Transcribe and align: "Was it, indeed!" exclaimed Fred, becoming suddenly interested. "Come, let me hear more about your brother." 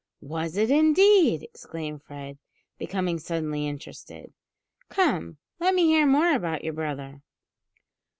"Was 0.23 0.57
it, 0.57 0.71
indeed!" 0.71 1.43
exclaimed 1.43 2.01
Fred, 2.01 2.39
becoming 2.79 3.19
suddenly 3.19 3.67
interested. 3.67 4.33
"Come, 4.89 5.37
let 5.59 5.75
me 5.75 5.85
hear 5.85 6.07
more 6.07 6.33
about 6.33 6.63
your 6.63 6.73
brother." 6.73 7.21